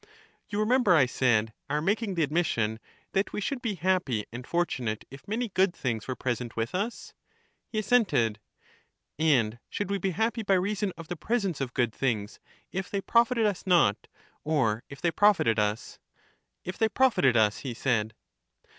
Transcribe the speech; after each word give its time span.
You 0.49 0.57
remem 0.65 0.83
ber, 0.83 0.95
I 0.95 1.05
said, 1.05 1.53
our 1.69 1.79
making 1.79 2.15
the 2.15 2.23
admission 2.23 2.79
that 3.11 3.33
we 3.33 3.39
should 3.39 3.61
be 3.61 3.75
happy 3.75 4.25
and 4.33 4.47
fortunate 4.47 5.05
if 5.11 5.27
many 5.27 5.49
good 5.49 5.75
things 5.75 6.07
were 6.07 6.15
present 6.15 6.55
with 6.57 6.73
us? 6.73 7.13
He 7.67 7.77
assented. 7.77 8.39
234 9.19 9.27
EUTHYDEMUS 9.27 9.35
And 9.35 9.59
should 9.69 9.91
we 9.91 9.99
be 9.99 10.13
happy 10.17 10.41
by 10.41 10.55
reason 10.55 10.91
of 10.97 11.07
the 11.07 11.15
presence 11.15 11.61
of 11.61 11.75
good 11.75 11.93
things, 11.93 12.39
if 12.71 12.89
they 12.89 12.99
profited 13.01 13.45
us 13.45 13.67
not, 13.67 14.07
or 14.43 14.81
if 14.89 15.01
they 15.01 15.11
profited 15.11 15.59
us? 15.59 15.99
If 16.65 16.79
they 16.79 16.89
profited 16.89 17.37
us, 17.37 17.59
he 17.59 17.75
said. 17.75 18.15